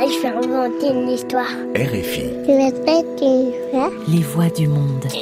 Je 0.00 0.22
vais 0.22 0.28
inventer 0.28 0.90
une 0.90 1.08
histoire. 1.08 1.50
RFI. 1.74 2.30
Je 2.42 2.46
vais 2.46 2.56
mettre 2.56 2.78
une 3.20 3.50
histoire. 3.50 3.90
Les 4.06 4.22
voix 4.22 4.48
du 4.48 4.68
monde.« 4.68 5.04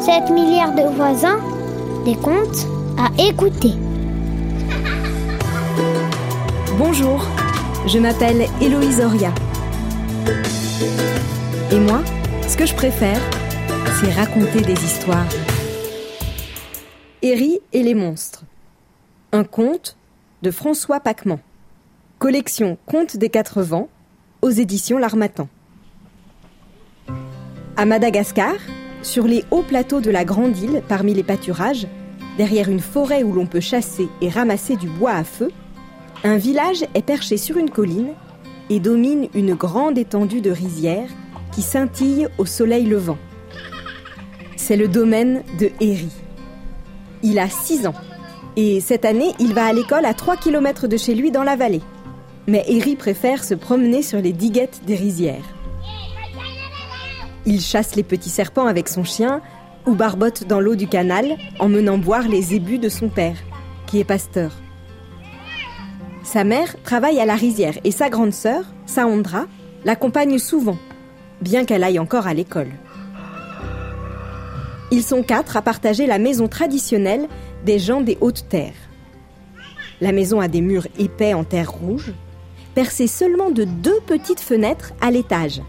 7 0.00 0.30
milliards 0.30 0.76
de 0.76 0.82
voisins, 0.94 1.40
des 2.04 2.14
contes 2.14 2.68
à 2.96 3.08
écouter. 3.20 3.72
Bonjour, 6.78 7.26
je 7.88 7.98
m'appelle 7.98 8.46
Héloïse 8.62 9.00
Oria. 9.00 9.32
Et 11.72 11.80
moi, 11.80 12.00
ce 12.46 12.56
que 12.56 12.64
je 12.64 12.74
préfère, 12.74 13.18
c'est 14.00 14.12
raconter 14.12 14.60
des 14.60 14.80
histoires. 14.84 15.26
Héry 17.22 17.58
et 17.72 17.82
les 17.82 17.94
monstres. 17.94 18.44
Un 19.32 19.42
conte 19.42 19.96
de 20.42 20.52
François 20.52 21.00
Paquement. 21.00 21.40
Collection 22.20 22.78
Contes 22.86 23.16
des 23.16 23.28
Quatre 23.28 23.60
Vents 23.60 23.88
aux 24.40 24.50
éditions 24.50 24.98
L'Armatan. 24.98 25.48
À 27.76 27.84
Madagascar, 27.86 28.54
sur 29.02 29.26
les 29.26 29.44
hauts 29.50 29.64
plateaux 29.64 30.00
de 30.00 30.12
la 30.12 30.24
Grande 30.24 30.56
Île, 30.56 30.80
parmi 30.86 31.12
les 31.12 31.24
pâturages, 31.24 31.88
derrière 32.38 32.68
une 32.68 32.80
forêt 32.80 33.24
où 33.24 33.32
l'on 33.32 33.46
peut 33.46 33.60
chasser 33.60 34.08
et 34.20 34.28
ramasser 34.28 34.76
du 34.76 34.88
bois 34.88 35.14
à 35.14 35.24
feu, 35.24 35.50
un 36.22 36.36
village 36.36 36.84
est 36.94 37.04
perché 37.04 37.36
sur 37.36 37.56
une 37.56 37.70
colline 37.70 38.12
et 38.70 38.78
domine 38.78 39.28
une 39.34 39.54
grande 39.54 39.98
étendue 39.98 40.40
de 40.40 40.52
rizières 40.52 41.10
qui 41.50 41.62
scintille 41.62 42.28
au 42.38 42.46
soleil 42.46 42.86
levant. 42.86 43.18
C'est 44.56 44.76
le 44.76 44.86
domaine 44.86 45.42
de 45.58 45.70
Héry. 45.80 46.12
Il 47.24 47.40
a 47.40 47.48
6 47.48 47.88
ans 47.88 47.94
et 48.56 48.80
cette 48.80 49.04
année, 49.04 49.34
il 49.38 49.52
va 49.52 49.66
à 49.66 49.72
l'école 49.72 50.06
à 50.06 50.14
3 50.14 50.36
km 50.36 50.88
de 50.88 50.96
chez 50.96 51.14
lui 51.14 51.30
dans 51.30 51.42
la 51.42 51.56
vallée. 51.56 51.82
Mais 52.46 52.64
Héry 52.66 52.96
préfère 52.96 53.44
se 53.44 53.54
promener 53.54 54.02
sur 54.02 54.20
les 54.20 54.32
diguettes 54.32 54.80
des 54.86 54.94
rizières. 54.94 55.44
Il 57.44 57.60
chasse 57.60 57.96
les 57.96 58.02
petits 58.02 58.30
serpents 58.30 58.66
avec 58.66 58.88
son 58.88 59.04
chien 59.04 59.42
ou 59.86 59.94
barbote 59.94 60.44
dans 60.44 60.60
l'eau 60.60 60.74
du 60.74 60.88
canal 60.88 61.36
en 61.58 61.68
menant 61.68 61.98
boire 61.98 62.28
les 62.28 62.54
ébus 62.54 62.78
de 62.78 62.88
son 62.88 63.08
père, 63.08 63.36
qui 63.86 64.00
est 64.00 64.04
pasteur. 64.04 64.52
Sa 66.24 66.42
mère 66.42 66.74
travaille 66.82 67.20
à 67.20 67.26
la 67.26 67.36
rizière 67.36 67.78
et 67.84 67.92
sa 67.92 68.08
grande 68.08 68.32
sœur, 68.32 68.64
Saondra, 68.86 69.46
l'accompagne 69.84 70.38
souvent, 70.38 70.78
bien 71.40 71.64
qu'elle 71.64 71.84
aille 71.84 72.00
encore 72.00 72.26
à 72.26 72.34
l'école. 72.34 72.72
Ils 74.90 75.02
sont 75.02 75.22
quatre 75.22 75.56
à 75.56 75.62
partager 75.62 76.06
la 76.06 76.18
maison 76.18 76.48
traditionnelle 76.48 77.28
des 77.64 77.78
gens 77.78 78.00
des 78.00 78.18
hautes 78.20 78.48
terres. 78.48 78.74
La 80.00 80.12
maison 80.12 80.40
a 80.40 80.48
des 80.48 80.60
murs 80.60 80.86
épais 80.98 81.34
en 81.34 81.44
terre 81.44 81.70
rouge, 81.70 82.12
percés 82.74 83.06
seulement 83.06 83.50
de 83.50 83.64
deux 83.64 84.00
petites 84.06 84.40
fenêtres 84.40 84.92
à 85.00 85.10
l'étage. 85.10 85.62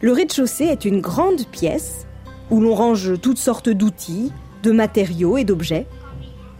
Le 0.00 0.12
rez-de-chaussée 0.12 0.64
est 0.64 0.84
une 0.84 1.00
grande 1.00 1.46
pièce 1.46 2.06
où 2.50 2.60
l'on 2.60 2.74
range 2.74 3.18
toutes 3.20 3.38
sortes 3.38 3.70
d'outils, 3.70 4.30
de 4.62 4.70
matériaux 4.70 5.38
et 5.38 5.44
d'objets. 5.44 5.86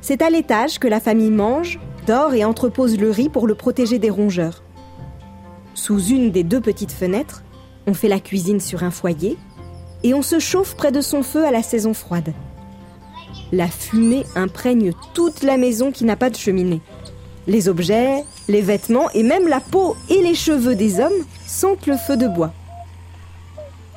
C'est 0.01 0.23
à 0.23 0.31
l'étage 0.31 0.79
que 0.79 0.89
la 0.89 1.01
famille 1.01 1.31
mange, 1.31 1.79
dort 2.07 2.35
et 2.35 2.45
entrepose 2.45 2.99
le 2.99 3.11
riz 3.11 3.29
pour 3.29 3.47
le 3.47 3.55
protéger 3.55 3.99
des 3.99 4.11
rongeurs. 4.11 4.63
Sous 5.75 6.07
une 6.07 6.31
des 6.31 6.43
deux 6.43 6.61
petites 6.61 6.93
fenêtres, 6.93 7.43
on 7.87 7.95
fait 7.95 8.09
la 8.09 8.21
cuisine 8.21 8.61
sur 8.61 8.83
un 8.83 8.91
foyer 8.91 9.37
et 10.03 10.15
on 10.15 10.23
se 10.23 10.39
chauffe 10.39 10.77
près 10.77 10.93
de 10.93 11.01
son 11.01 11.23
feu 11.23 11.45
à 11.45 11.51
la 11.51 11.63
saison 11.63 11.93
froide. 11.93 12.33
La 13.55 13.69
fumée 13.69 14.25
imprègne 14.35 14.91
toute 15.15 15.45
la 15.45 15.57
maison 15.57 15.93
qui 15.93 16.05
n'a 16.05 16.17
pas 16.17 16.29
de 16.29 16.35
cheminée. 16.35 16.81
Les 17.47 17.69
objets, 17.69 18.25
les 18.49 18.63
vêtements 18.63 19.09
et 19.15 19.23
même 19.23 19.47
la 19.47 19.61
peau 19.61 19.95
et 20.11 20.21
les 20.21 20.35
cheveux 20.35 20.75
des 20.75 20.99
hommes 20.99 21.13
sentent 21.47 21.87
le 21.87 21.97
feu 21.97 22.17
de 22.17 22.27
bois. 22.27 22.53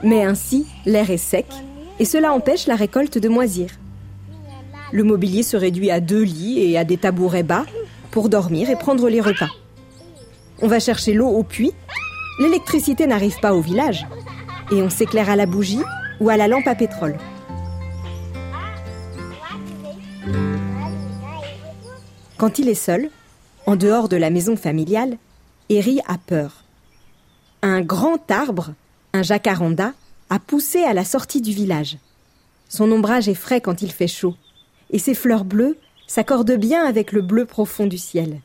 Mais 0.04 0.24
ainsi, 0.24 0.68
l'air 0.86 1.10
est 1.10 1.18
sec 1.18 1.48
et 1.98 2.06
cela 2.06 2.34
empêche 2.34 2.68
la 2.68 2.76
récolte 2.76 3.18
de 3.18 3.30
moisir. 3.30 3.72
Le 4.92 5.04
mobilier 5.04 5.42
se 5.42 5.58
réduit 5.58 5.90
à 5.90 6.02
deux 6.02 6.22
lits 6.22 6.60
et 6.60 6.78
à 6.78 6.84
des 6.84 6.98
tabourets 6.98 7.42
bas 7.42 7.66
pour 8.12 8.30
dormir 8.30 8.70
et 8.70 8.76
prendre 8.76 9.10
les 9.10 9.22
repas. 9.22 9.50
On 10.62 10.68
va 10.68 10.80
chercher 10.80 11.14
l'eau 11.14 11.30
au 11.30 11.42
puits. 11.42 11.74
L'électricité 12.40 13.08
n'arrive 13.08 13.40
pas 13.40 13.56
au 13.56 13.62
village 13.62 14.06
et 14.72 14.84
on 14.84 14.92
s'éclaire 14.92 15.32
à 15.32 15.36
la 15.36 15.48
bougie 15.48 15.82
ou 16.20 16.30
à 16.30 16.38
la 16.38 16.48
lampe 16.48 16.68
à 16.68 16.76
pétrole. 16.76 17.18
Quand 22.38 22.60
il 22.60 22.70
est 22.70 22.76
seul, 22.76 23.10
en 23.66 23.76
dehors 23.76 24.10
de 24.10 24.16
la 24.16 24.30
maison 24.30 24.56
familiale, 24.56 25.18
Eri 25.70 26.00
a 26.08 26.18
peur. 26.18 26.64
Un 27.62 27.82
grand 27.82 28.30
arbre, 28.30 28.74
un 29.14 29.24
jacaranda, 29.24 29.94
a 30.30 30.40
poussé 30.40 30.84
à 30.84 30.94
la 30.94 31.04
sortie 31.04 31.42
du 31.42 31.52
village. 31.52 31.98
Son 32.70 32.92
ombrage 32.92 33.28
est 33.28 33.34
frais 33.34 33.62
quand 33.62 33.82
il 33.82 33.92
fait 33.92 34.08
chaud, 34.08 34.36
et 34.92 35.00
ses 35.00 35.14
fleurs 35.14 35.46
bleues 35.46 35.78
s'accordent 36.06 36.56
bien 36.58 36.86
avec 36.86 37.12
le 37.12 37.22
bleu 37.22 37.46
profond 37.46 37.88
du 37.88 37.98
ciel. 37.98 38.40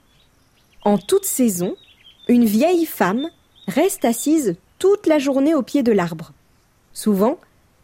En 0.84 0.98
toute 0.98 1.24
saison, 1.24 1.76
une 2.28 2.44
vieille 2.44 2.86
femme 2.86 3.28
reste 3.68 4.04
assise 4.04 4.56
toute 4.78 5.06
la 5.06 5.18
journée 5.18 5.54
au 5.54 5.62
pied 5.62 5.82
de 5.82 5.92
l'arbre. 5.92 6.32
Souvent, 6.92 7.38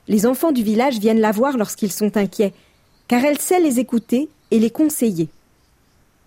les 0.09 0.27
enfants 0.27 0.53
du 0.53 0.63
village 0.63 0.99
viennent 0.99 1.21
la 1.21 1.33
voir 1.33 1.57
lorsqu'ils 1.57 1.93
sont 1.93 2.17
inquiets, 2.17 2.55
car 3.09 3.25
elle 3.25 3.39
sait 3.39 3.61
les 3.61 3.81
écouter 3.81 4.29
et 4.51 4.59
les 4.59 4.71
conseiller. 4.71 5.29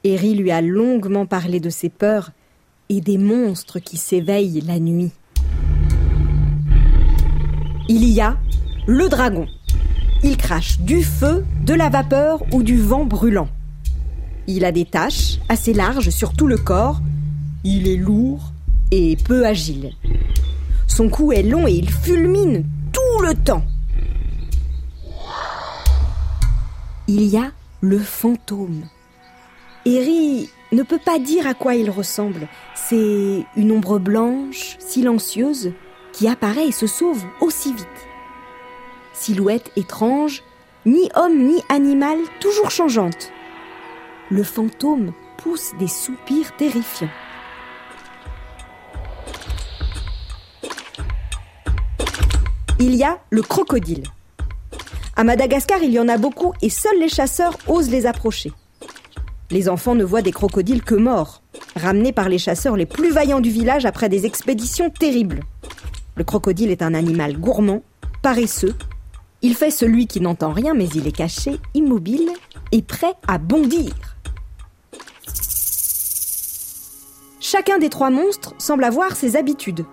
Eri 0.03 0.33
lui 0.33 0.51
a 0.51 0.61
longuement 0.61 1.27
parlé 1.27 1.59
de 1.59 1.69
ses 1.69 1.89
peurs 1.89 2.31
et 2.89 3.01
des 3.01 3.19
monstres 3.19 3.79
qui 3.79 3.97
s'éveillent 3.97 4.61
la 4.61 4.79
nuit. 4.79 5.11
Il 7.87 8.03
y 8.05 8.19
a 8.19 8.37
le 8.87 9.07
dragon. 9.09 9.45
Il 10.23 10.37
crache 10.37 10.79
du 10.79 11.03
feu, 11.03 11.45
de 11.65 11.73
la 11.73 11.89
vapeur 11.89 12.43
ou 12.51 12.63
du 12.63 12.77
vent 12.77 13.05
brûlant. 13.05 13.47
Il 14.47 14.65
a 14.65 14.71
des 14.71 14.85
taches 14.85 15.37
assez 15.49 15.73
larges 15.73 16.09
sur 16.09 16.33
tout 16.33 16.47
le 16.47 16.57
corps. 16.57 16.99
Il 17.63 17.87
est 17.87 17.97
lourd 17.97 18.51
et 18.91 19.17
peu 19.17 19.45
agile. 19.45 19.91
Son 20.87 21.09
cou 21.09 21.31
est 21.31 21.43
long 21.43 21.67
et 21.67 21.73
il 21.73 21.89
fulmine 21.89 22.65
tout 22.91 23.23
le 23.23 23.35
temps. 23.35 23.63
Il 27.13 27.25
y 27.25 27.35
a 27.35 27.51
le 27.81 27.99
fantôme. 27.99 28.85
Eri 29.85 30.49
ne 30.71 30.81
peut 30.81 30.97
pas 30.97 31.19
dire 31.19 31.45
à 31.45 31.53
quoi 31.53 31.75
il 31.75 31.89
ressemble. 31.89 32.47
C'est 32.73 33.45
une 33.57 33.73
ombre 33.73 33.99
blanche, 33.99 34.77
silencieuse, 34.79 35.73
qui 36.13 36.29
apparaît 36.29 36.67
et 36.67 36.71
se 36.71 36.87
sauve 36.87 37.21
aussi 37.41 37.73
vite. 37.73 37.85
Silhouette 39.11 39.73
étrange, 39.75 40.41
ni 40.85 41.09
homme 41.13 41.37
ni 41.37 41.61
animal, 41.67 42.17
toujours 42.39 42.71
changeante. 42.71 43.33
Le 44.29 44.43
fantôme 44.43 45.11
pousse 45.35 45.73
des 45.79 45.89
soupirs 45.89 46.55
terrifiants. 46.55 47.09
Il 52.79 52.95
y 52.95 53.03
a 53.03 53.19
le 53.31 53.41
crocodile. 53.41 54.03
À 55.15 55.23
Madagascar, 55.23 55.83
il 55.83 55.91
y 55.91 55.99
en 55.99 56.07
a 56.07 56.17
beaucoup 56.17 56.53
et 56.61 56.69
seuls 56.69 56.99
les 56.99 57.09
chasseurs 57.09 57.57
osent 57.67 57.89
les 57.89 58.05
approcher. 58.05 58.53
Les 59.49 59.67
enfants 59.67 59.95
ne 59.95 60.05
voient 60.05 60.21
des 60.21 60.31
crocodiles 60.31 60.83
que 60.83 60.95
morts, 60.95 61.43
ramenés 61.75 62.13
par 62.13 62.29
les 62.29 62.37
chasseurs 62.37 62.77
les 62.77 62.85
plus 62.85 63.11
vaillants 63.11 63.41
du 63.41 63.49
village 63.49 63.85
après 63.85 64.07
des 64.07 64.25
expéditions 64.25 64.89
terribles. 64.89 65.41
Le 66.15 66.23
crocodile 66.23 66.71
est 66.71 66.81
un 66.81 66.93
animal 66.93 67.37
gourmand, 67.37 67.83
paresseux. 68.21 68.75
Il 69.41 69.55
fait 69.55 69.71
celui 69.71 70.07
qui 70.07 70.21
n'entend 70.21 70.53
rien, 70.53 70.73
mais 70.73 70.87
il 70.95 71.07
est 71.07 71.15
caché, 71.15 71.59
immobile 71.73 72.29
et 72.71 72.81
prêt 72.81 73.13
à 73.27 73.37
bondir. 73.37 73.91
Chacun 77.41 77.79
des 77.79 77.89
trois 77.89 78.11
monstres 78.11 78.55
semble 78.59 78.85
avoir 78.85 79.15
ses 79.15 79.35
habitudes. 79.35 79.83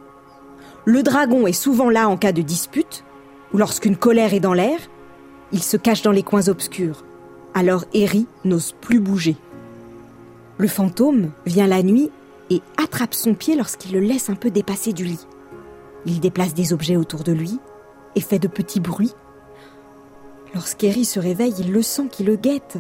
Le 0.85 1.03
dragon 1.03 1.49
est 1.49 1.53
souvent 1.53 1.91
là 1.91 2.09
en 2.09 2.17
cas 2.17 2.33
de 2.33 2.43
dispute, 2.43 3.05
ou 3.53 3.59
lorsqu'une 3.59 3.97
colère 3.97 4.35
est 4.35 4.41
dans 4.41 4.53
l'air. 4.55 4.79
Il 5.53 5.63
se 5.63 5.77
cache 5.77 6.03
dans 6.03 6.13
les 6.13 6.23
coins 6.23 6.49
obscurs. 6.49 7.05
Alors 7.55 7.85
Eri 7.95 8.27
n'ose 8.45 8.73
plus 8.81 9.01
bouger. 9.01 9.37
Le 10.59 10.69
fantôme 10.69 11.31
vient 11.47 11.67
la 11.67 11.83
nuit 11.83 12.11
et 12.51 12.61
attrape 12.77 13.15
son 13.15 13.35
pied 13.35 13.57
lorsqu'il 13.57 13.93
le 13.93 14.01
laisse 14.01 14.31
un 14.31 14.35
peu 14.35 14.51
dépasser 14.51 14.93
du 14.93 15.05
lit. 15.05 15.27
Il 16.07 16.21
déplace 16.21 16.55
des 16.55 16.73
objets 16.73 16.97
autour 16.97 17.25
de 17.25 17.33
lui 17.33 17.59
et 18.15 18.21
fait 18.21 18.39
de 18.39 18.49
petits 18.49 18.81
bruits. 18.81 19.15
Lorsqu'Eri 20.55 21.05
se 21.05 21.21
réveille, 21.21 21.55
il 21.59 21.73
le 21.73 21.83
sent 21.83 22.09
qui 22.11 22.25
le 22.25 22.37
guette. 22.37 22.79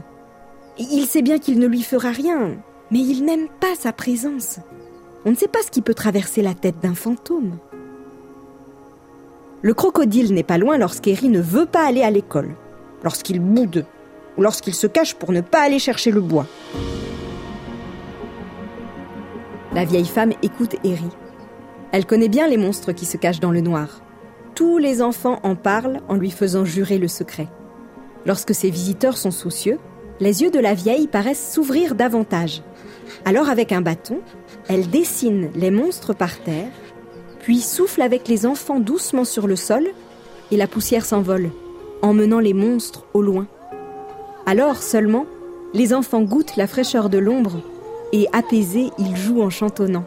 Il 0.78 1.06
sait 1.06 1.22
bien 1.22 1.38
qu'il 1.38 1.58
ne 1.58 1.66
lui 1.66 1.82
fera 1.82 2.10
rien, 2.10 2.56
mais 2.90 3.00
il 3.00 3.24
n'aime 3.24 3.48
pas 3.60 3.74
sa 3.78 3.92
présence. 3.92 4.58
On 5.24 5.30
ne 5.30 5.36
sait 5.36 5.48
pas 5.48 5.62
ce 5.62 5.70
qui 5.70 5.82
peut 5.82 5.94
traverser 5.94 6.42
la 6.42 6.54
tête 6.54 6.80
d'un 6.80 6.94
fantôme. 6.94 7.58
Le 9.60 9.74
crocodile 9.74 10.32
n'est 10.34 10.44
pas 10.44 10.56
loin 10.56 10.78
lorsqu'Eri 10.78 11.28
ne 11.28 11.40
veut 11.40 11.66
pas 11.66 11.84
aller 11.84 12.02
à 12.02 12.10
l'école, 12.10 12.54
lorsqu'il 13.02 13.40
boude 13.40 13.84
ou 14.36 14.42
lorsqu'il 14.42 14.74
se 14.74 14.86
cache 14.86 15.14
pour 15.14 15.32
ne 15.32 15.40
pas 15.40 15.62
aller 15.62 15.80
chercher 15.80 16.12
le 16.12 16.20
bois. 16.20 16.46
La 19.72 19.84
vieille 19.84 20.06
femme 20.06 20.32
écoute 20.42 20.76
Eri. 20.84 21.08
Elle 21.90 22.06
connaît 22.06 22.28
bien 22.28 22.46
les 22.46 22.56
monstres 22.56 22.92
qui 22.92 23.04
se 23.04 23.16
cachent 23.16 23.40
dans 23.40 23.50
le 23.50 23.60
noir. 23.60 24.00
Tous 24.54 24.78
les 24.78 25.02
enfants 25.02 25.40
en 25.42 25.56
parlent 25.56 26.02
en 26.08 26.14
lui 26.14 26.30
faisant 26.30 26.64
jurer 26.64 26.98
le 26.98 27.08
secret. 27.08 27.48
Lorsque 28.26 28.54
ses 28.54 28.70
visiteurs 28.70 29.16
sont 29.16 29.32
soucieux, 29.32 29.78
les 30.20 30.42
yeux 30.42 30.50
de 30.50 30.60
la 30.60 30.74
vieille 30.74 31.08
paraissent 31.08 31.52
s'ouvrir 31.52 31.96
davantage. 31.96 32.62
Alors 33.24 33.48
avec 33.48 33.72
un 33.72 33.80
bâton, 33.80 34.20
elle 34.68 34.88
dessine 34.88 35.50
les 35.56 35.70
monstres 35.72 36.14
par 36.14 36.38
terre, 36.38 36.70
puis 37.48 37.62
souffle 37.62 38.02
avec 38.02 38.28
les 38.28 38.44
enfants 38.44 38.78
doucement 38.78 39.24
sur 39.24 39.46
le 39.46 39.56
sol, 39.56 39.88
et 40.50 40.58
la 40.58 40.66
poussière 40.66 41.06
s'envole, 41.06 41.50
emmenant 42.02 42.40
les 42.40 42.52
monstres 42.52 43.06
au 43.14 43.22
loin. 43.22 43.46
Alors 44.44 44.82
seulement, 44.82 45.24
les 45.72 45.94
enfants 45.94 46.20
goûtent 46.20 46.56
la 46.56 46.66
fraîcheur 46.66 47.08
de 47.08 47.16
l'ombre, 47.16 47.62
et 48.12 48.26
apaisés, 48.34 48.90
ils 48.98 49.16
jouent 49.16 49.40
en 49.40 49.48
chantonnant. 49.48 50.04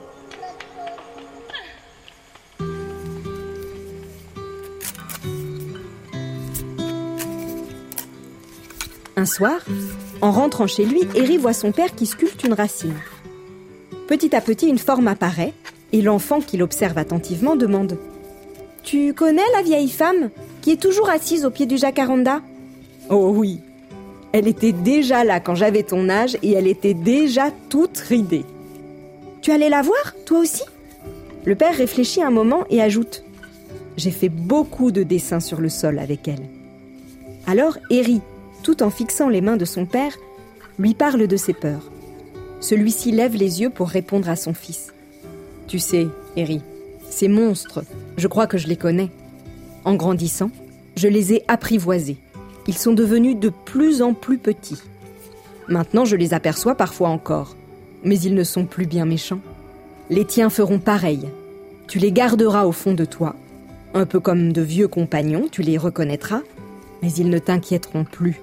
Un 9.17 9.25
soir, 9.25 9.61
en 10.21 10.29
rentrant 10.29 10.67
chez 10.67 10.85
lui, 10.85 11.01
Eri 11.15 11.39
voit 11.39 11.53
son 11.53 11.71
père 11.71 11.95
qui 11.95 12.05
sculpte 12.05 12.43
une 12.43 12.53
racine. 12.53 12.99
Petit 14.07 14.35
à 14.35 14.41
petit, 14.41 14.67
une 14.67 14.77
forme 14.77 15.07
apparaît, 15.07 15.55
et 15.93 16.01
l'enfant 16.01 16.39
qui 16.41 16.57
l'observe 16.57 16.97
attentivement 16.97 17.55
demande 17.55 17.97
Tu 18.83 19.13
connais 19.13 19.41
la 19.53 19.61
vieille 19.61 19.89
femme 19.89 20.29
qui 20.61 20.71
est 20.71 20.81
toujours 20.81 21.09
assise 21.09 21.45
au 21.45 21.49
pied 21.49 21.65
du 21.65 21.77
jacaranda? 21.77 22.41
Oh 23.09 23.33
oui, 23.35 23.59
elle 24.33 24.47
était 24.47 24.71
déjà 24.71 25.23
là 25.23 25.39
quand 25.39 25.55
j'avais 25.55 25.83
ton 25.83 26.07
âge 26.09 26.37
et 26.41 26.53
elle 26.53 26.67
était 26.67 26.93
déjà 26.93 27.49
toute 27.69 27.97
ridée. 27.97 28.45
Tu 29.41 29.51
allais 29.51 29.69
la 29.69 29.81
voir, 29.81 30.15
toi 30.25 30.39
aussi? 30.39 30.63
Le 31.45 31.55
père 31.55 31.75
réfléchit 31.75 32.21
un 32.21 32.29
moment 32.29 32.65
et 32.69 32.81
ajoute 32.81 33.23
J'ai 33.97 34.11
fait 34.11 34.29
beaucoup 34.29 34.91
de 34.91 35.03
dessins 35.03 35.39
sur 35.39 35.59
le 35.59 35.69
sol 35.69 35.99
avec 35.99 36.27
elle. 36.27 36.47
Alors 37.47 37.77
Eri, 37.89 38.21
tout 38.63 38.83
en 38.83 38.89
fixant 38.89 39.27
les 39.27 39.41
mains 39.41 39.57
de 39.57 39.65
son 39.65 39.85
père, 39.85 40.15
lui 40.77 40.93
parle 40.93 41.27
de 41.27 41.37
ses 41.37 41.53
peurs. 41.53 41.91
Celui-ci 42.59 43.11
lève 43.11 43.35
les 43.35 43.61
yeux 43.61 43.71
pour 43.71 43.89
répondre 43.89 44.29
à 44.29 44.35
son 44.35 44.53
fils. 44.53 44.93
Tu 45.71 45.79
sais, 45.79 46.09
Eri, 46.35 46.59
ces 47.09 47.29
monstres, 47.29 47.85
je 48.17 48.27
crois 48.27 48.45
que 48.45 48.57
je 48.57 48.67
les 48.67 48.75
connais. 48.75 49.09
En 49.85 49.95
grandissant, 49.95 50.51
je 50.97 51.07
les 51.07 51.31
ai 51.31 51.45
apprivoisés. 51.47 52.17
Ils 52.67 52.77
sont 52.77 52.91
devenus 52.91 53.37
de 53.37 53.47
plus 53.47 54.01
en 54.01 54.13
plus 54.13 54.37
petits. 54.37 54.81
Maintenant, 55.69 56.03
je 56.03 56.17
les 56.17 56.33
aperçois 56.33 56.75
parfois 56.75 57.07
encore, 57.07 57.55
mais 58.03 58.19
ils 58.19 58.35
ne 58.35 58.43
sont 58.43 58.65
plus 58.65 58.85
bien 58.85 59.05
méchants. 59.05 59.39
Les 60.09 60.25
tiens 60.25 60.49
feront 60.49 60.79
pareil. 60.79 61.29
Tu 61.87 61.99
les 61.99 62.11
garderas 62.11 62.65
au 62.65 62.73
fond 62.73 62.93
de 62.93 63.05
toi. 63.05 63.37
Un 63.93 64.05
peu 64.05 64.19
comme 64.19 64.51
de 64.51 64.61
vieux 64.61 64.89
compagnons, 64.89 65.47
tu 65.49 65.61
les 65.61 65.77
reconnaîtras, 65.77 66.41
mais 67.01 67.13
ils 67.13 67.29
ne 67.29 67.39
t'inquiéteront 67.39 68.03
plus. 68.03 68.41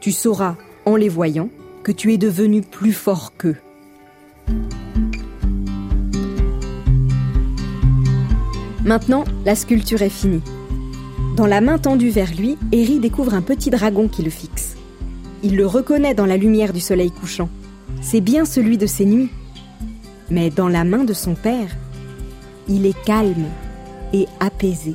Tu 0.00 0.10
sauras, 0.10 0.56
en 0.84 0.96
les 0.96 1.08
voyant, 1.08 1.48
que 1.84 1.92
tu 1.92 2.12
es 2.12 2.18
devenu 2.18 2.62
plus 2.62 2.92
fort 2.92 3.34
qu'eux. 3.38 3.58
Maintenant, 8.84 9.24
la 9.44 9.54
sculpture 9.54 10.00
est 10.02 10.08
finie. 10.08 10.42
Dans 11.36 11.46
la 11.46 11.60
main 11.60 11.78
tendue 11.78 12.10
vers 12.10 12.34
lui, 12.34 12.56
Eri 12.72 12.98
découvre 12.98 13.34
un 13.34 13.42
petit 13.42 13.70
dragon 13.70 14.08
qui 14.08 14.22
le 14.22 14.30
fixe. 14.30 14.76
Il 15.42 15.56
le 15.56 15.66
reconnaît 15.66 16.14
dans 16.14 16.26
la 16.26 16.36
lumière 16.36 16.72
du 16.72 16.80
soleil 16.80 17.10
couchant. 17.10 17.48
C'est 18.00 18.20
bien 18.20 18.44
celui 18.44 18.78
de 18.78 18.86
ses 18.86 19.04
nuits. 19.04 19.30
Mais 20.30 20.48
dans 20.48 20.68
la 20.68 20.84
main 20.84 21.04
de 21.04 21.12
son 21.12 21.34
père, 21.34 21.76
il 22.68 22.86
est 22.86 23.04
calme 23.04 23.46
et 24.12 24.26
apaisé. 24.38 24.94